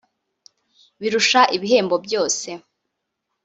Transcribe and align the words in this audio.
birusha 1.01 1.41
ibihembo 1.55 1.95
byose 2.05 2.49